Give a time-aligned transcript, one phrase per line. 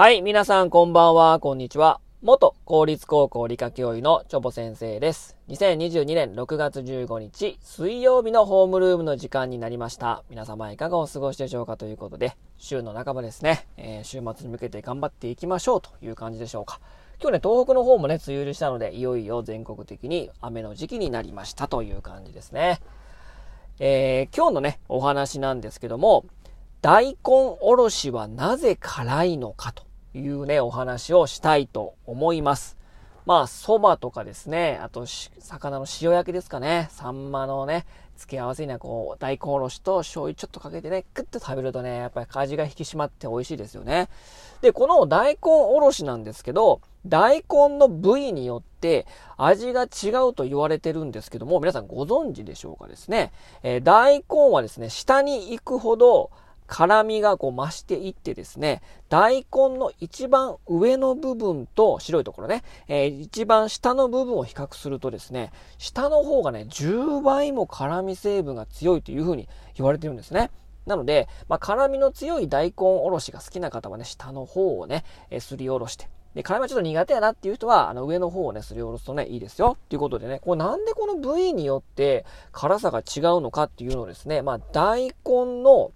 [0.00, 2.00] はい、皆さんこんばんは、こんにちは。
[2.22, 5.36] 元公立高校理科教諭のチョボ先生です。
[5.50, 10.24] 2022年6月15日、水曜日のホームルームの時間になりました。
[10.30, 16.80] 皆様いかがお過ごしでしょうかということで、週の半ばですね、えー週末に向けて頑張っていきましょうという感じでしょうか。
[17.20, 22.80] 今日ね、東北の方もね、梅雨入りしたので、いよいよ全国的に雨の時期になりましたという感じですね。
[23.78, 26.24] えー今日のね、お話なんですけども、
[26.80, 27.18] 大根
[27.60, 32.76] おろしはなぜ辛いのかというね、お話をしたいと思います。
[33.26, 37.86] まあ、蕎麦とかですね、あと、魚の塩焼きですかね、サンマのね、
[38.16, 44.08] 付け合わせにはこう、大根おろしと醤油ちょっとかけてね、クッと食べるとね、やっぱり味が引き締まって美味しいですよね。
[44.62, 53.32] で、この大根おろしなんですけど、大根の部位によって味が違うと言われてるんですけども、皆さんご存知でしょうかですね。
[53.62, 56.30] えー大根はですね、下に行くほど、
[56.70, 70.50] 辛みがこう増していってですね、大根の一番上の部分と白いところね、えー一番下の部分を比較するとですね、下の方がね、10倍も辛み成分が強いというふうに言われてるんですね。
[70.86, 79.76] なので、まあ、辛みの強い大根おろしが好きな方はね、下の方をね、えーすりおろして、で、辛みはちょっと苦手やなっていう人は、あの、上の方をね、すりおろすとね、いいですよ。
[79.88, 85.90] ということでね、これなんでこの部位によって辛さが違うのかっていうのをですね、まあ、大根の、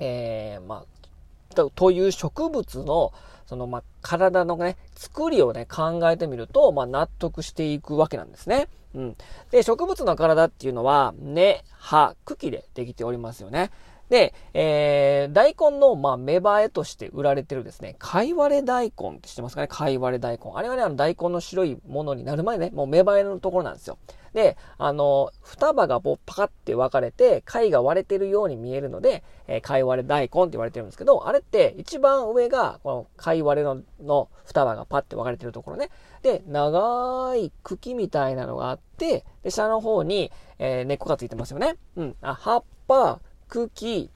[0.00, 3.12] えー、まあ、とという植物の、
[3.46, 8.68] その、まあ、体のね、作りをね、考えてみると、まあ、納得していくわけなんですね。
[8.94, 9.16] うん。
[9.50, 13.70] で、植物の体っていうのは、根、葉、茎でできておりますよね。
[14.12, 19.68] で、えー、大根の、まあ、芽生えとして売られてるですね、貝割れ大根って知ってますかね？
[19.68, 20.52] 貝割れ大根。
[20.54, 23.96] あれはね、あの、大根の白いものになる前ね、もう芽生えのところなんですよ。
[24.34, 35.88] で、あの、双葉がこうパカって分かれて、貝が割れてるように見えるので、えー貝割れ大根って言われてるんですけど、あれって一番上が、この貝割れのの双葉がパッて分かれてるところね。
[36.20, 41.76] で、長い茎みたいなのがあって、で、下の方に、えー根っこがついてますよね。
[41.96, 42.16] うん。
[42.20, 43.20] あ、葉っぱ、
[43.52, 44.10] 茎、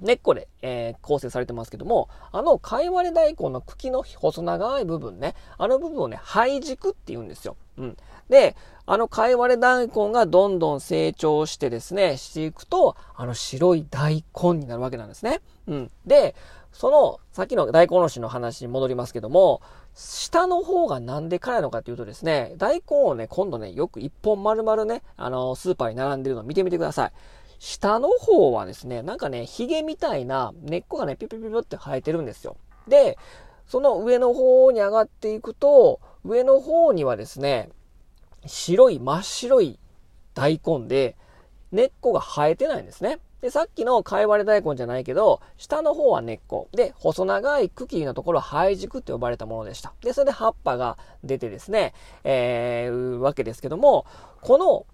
[0.00, 7.56] 根っこで、えー構成されてますけども、あの貝割れ大根の茎の細長い部分ね、あの部分をね、灰軸って言うんですよ。
[7.78, 7.96] うん。
[8.28, 8.56] で、
[8.86, 15.40] あの貝割れ大根がどんどん成長してですね、していくと、あの白い大根になるわけなんですね。
[15.66, 15.90] うん。
[16.06, 16.34] で、
[16.72, 19.60] その、さっきの大根おろしの話に戻りますけども、
[19.94, 27.12] 下の方がなんで辛いのかっていうとですね、大根をね、今度ね、よく一本丸々ね、あの、スーパーに並んでるのを見てみてください。
[27.58, 32.56] 下の方はですね、なんかね、ヒゲみたいな根っこがね、ピュピュピュピって生えてるんですよ。
[32.86, 33.18] で、
[33.66, 37.70] その上の方に上がっていくと、上の方にはですね、
[38.46, 39.78] 白い、真っ白い
[40.34, 41.16] 大根で、
[41.72, 43.18] 根っこが生えてないんですね。
[43.40, 46.68] で、さっきの貝割れ大根じゃないけど、下の方は根っこ。
[46.72, 49.92] で、細長い茎のところは灰軸って呼ばれたものでした。
[50.00, 51.94] で、それで葉っぱが出てですね、
[52.24, 54.06] えー、わけですけども、
[54.40, 54.86] この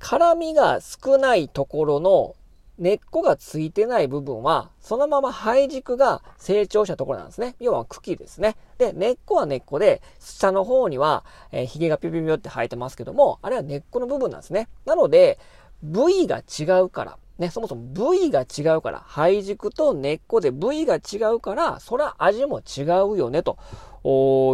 [0.00, 2.34] 辛みが少ないところの
[2.78, 7.54] 根っこがついてない部分は、そのまま灰軸が成長したところなんですね。
[7.60, 8.56] 要は茎ですね。
[8.78, 11.22] で、根っこは根っこで、下の方には、
[11.52, 14.68] えー、髭がピュピュピュって生えてますけども、あれは根っこの部分なんですね。
[14.86, 15.38] なので、
[15.82, 23.56] 部位が違うから、ね、そもそも部位が違うから、灰軸と根っこで部位が違うから、そら味も違うよね、と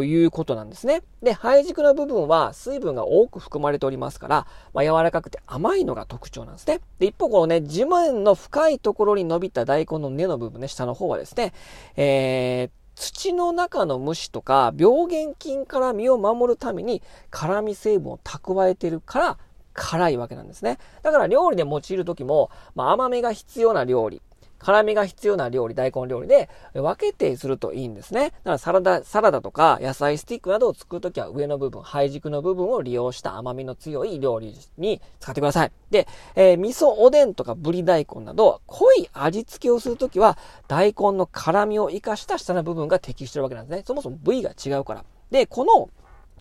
[0.05, 1.03] いうことなんですね。
[1.21, 6.81] で、灰軸の部分は水分が多く含まれておりますから、まあ、柔らかくて甘いのが特徴なんですね。
[7.01, 11.55] で、一方このね、地面の深いところに伸びた大根の根の部分ね、下の方はですね、
[11.97, 19.39] えー、土の中の虫とか病原菌から身を守るために辛み成分を蓄えてるから
[19.77, 20.79] 辛いわけなんですね。
[21.03, 24.23] だから料理で用いる時も、まあ、甘みが必要な料理、
[24.59, 28.31] 辛みが必要な料理、大根料理で分けてするといいんですね。
[28.31, 35.73] だからサラダ、サラダとか野菜スティックなどを作るときは上の部分、灰軸の部分を利用した甘みの強い料理に使ってください。
[35.91, 40.39] で、えー味噌おでんとかぶり大根など濃い味付けをするときは
[40.69, 43.85] 大根の辛みを活かした下の部分が適してるわけなんですね。
[43.87, 45.05] そもそも部位が違うから。
[45.31, 45.91] で、この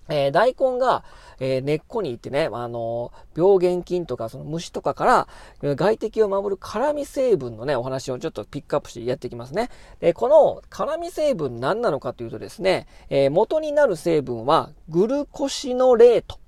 [0.10, 1.04] えー大根が、
[1.40, 9.70] えー根っこに行ってね、あの病原菌とかその虫とかから外敵を守る辛み成分のね、お話をちょっとピックアップしてやっていきますね。
[10.00, 16.40] で、この辛み成分何なのかというとですね、え元になる成分はグルコシノレート。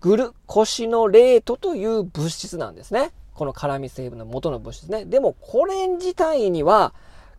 [0.00, 3.12] グルコシノレートという物質なんですね。
[3.34, 5.04] この辛み成分の元の物質ね。
[5.04, 6.94] でも、これ自体には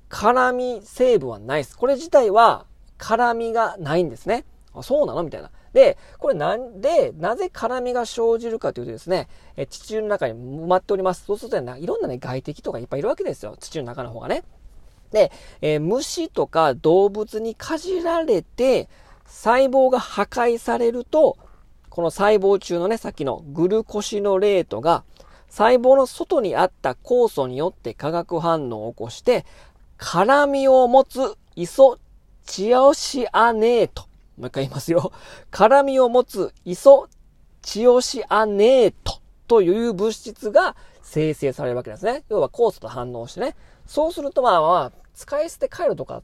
[0.09, 1.77] 辛み成分はないです。
[1.77, 2.65] これ自体は
[2.97, 4.45] 辛みがないんですね。
[4.79, 5.23] あ、そうなの？
[5.23, 5.51] みたいな。
[5.73, 11.25] で、これなんで、なぜ辛みが生じるかというとですね、え地中の中に埋まっております。
[11.25, 13.55] そうするとね、いろんなね、外敵とかいっぱいいるわけですよ。
[13.59, 14.43] 地中の中の方がね。
[15.11, 15.31] で、
[15.61, 18.89] えー、虫とか動物にかじられて、
[19.25, 21.37] 細胞が破壊されると、
[21.89, 25.03] この細胞中のね、さっきのグルコシノレートが、
[25.49, 29.45] 細胞の外にあった酵素によって化学反応を起こして、
[29.97, 31.97] 辛みを持つイソ
[32.45, 34.03] チアオシアネート。
[34.37, 35.11] もう一回言いますよ。
[35.51, 37.07] 辛味を持つイソ
[37.61, 42.23] チオシアネートという物質が生成されるわけですね。
[42.29, 43.55] 要は酵素と反応してね。
[43.85, 46.21] そうするとまあまあ、使い捨て回路とか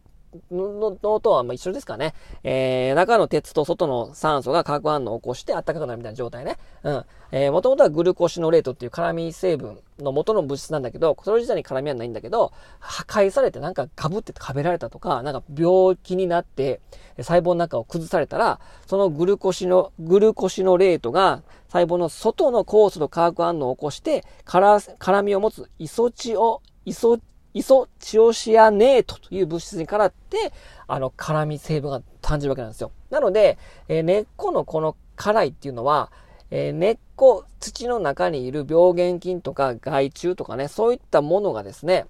[0.51, 2.13] ののとはま一緒ですかね。
[2.43, 6.57] えー、中の鉄と外の酸素が化学反応を起こして暖かくなるみたいな状態ね。
[6.83, 7.05] うん。
[7.31, 16.79] えー、もともとはグルコシノレートっていう辛み成分の元の物質なんだけど、それ自体に辛みはないんだけど、破壊されてなんかガブって食べられたとか、なんか病気になって
[17.17, 27.19] 細胞の中を崩されたら、そのグルコシノ、グルコシノレートが細胞の外の酵素と化学反応を起こして、辛みを持つイソチオ、イソ
[27.53, 30.51] イソチオシアネートという物質にからって、
[30.87, 32.91] あの、辛み成分が感じるわけなんですよ。
[33.09, 33.57] なので、
[33.87, 36.11] えー、根っこのこの辛いっていうのは、
[36.51, 42.05] えー、根っこ、土の中にいる病原菌とか害虫とかね、そういったものがですね、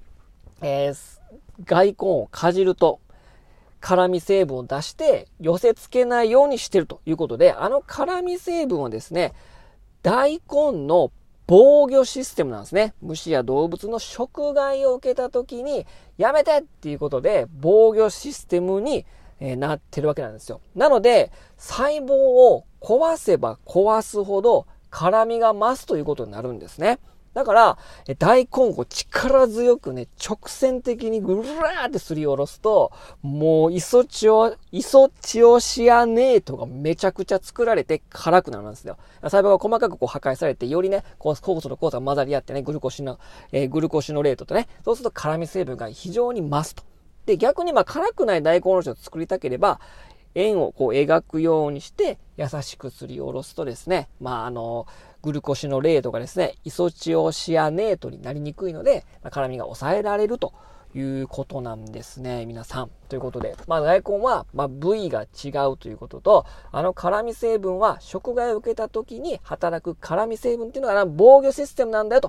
[0.62, 1.20] えー、
[1.66, 3.00] 外根をかじると、
[3.84, 9.34] 辛み成分を出して寄せ付けないようにしてるということで、あの辛み成分をですね、
[10.04, 11.12] 大根の
[11.48, 12.94] 防御システムなんですね。
[13.02, 15.86] 虫や動物の食害を受けた時に、
[16.18, 19.06] やめてっていうことで、防御システムに、
[19.40, 20.62] えなってるわけなんですよ。
[20.74, 27.00] なので、細胞を壊せば壊すほど、辛みが増すということになるんですね。
[27.34, 27.78] だから、
[28.20, 32.92] 大根を力強くね、直線的にぐるーってすりおろすと、
[33.22, 38.98] もうイソチオ、イソチオシアネートがめちゃくちゃ作られて辛くなるんですよ。
[39.24, 43.20] 細胞が細かくこう破壊されて、よりね、こう酵素と酵素が混ざり合ってね、グルコシの、
[43.52, 46.84] えー、グルコシノレートとね、そうすると辛み成分が非常に増すと。
[47.26, 49.80] で、逆にまあ辛くない大根おろしを作りたければ、
[50.36, 54.88] 円をこう描くようにして優しくすりおろすとですね、まああの、
[55.22, 60.54] グルコシのレートがですね、イソチオシアネートになりにくいので、まあ、辛みが抑えられると
[60.96, 62.90] いうことなんですね、皆さん。
[63.10, 72.22] ということで、まあ大根は、まあ、部位が違うということと、あの辛み成分は食害を受けた時に働く辛み成分っていうのが防御システムなんだよ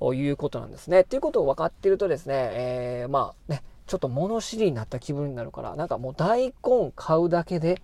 [0.00, 1.04] ということなんですね。
[1.04, 7.82] ということを分かっているとですね、えー、まあね、ちょっと物知りになった気分になるから、なんかもう大根買うだけで、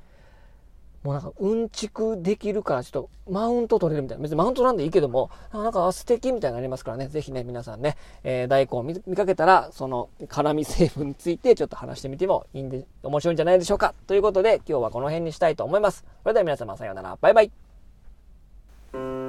[1.02, 4.22] もうなんかうんちくできるからちょっとマウント取れるみたいな。
[4.22, 7.08] 別にマウントなんでいいけども、なんか素敵みたいになりますからね。
[7.08, 13.94] ぜひね、皆さんね、えー、大根を見かけたら、その辛み成分についてちょっと話してみてもいいんで、面白いんじゃないでしょうか。
[14.06, 16.04] ということで、今日はこの辺にしたいと思います。
[16.22, 17.18] それでは皆様さようなら。
[17.20, 19.23] バイバイ。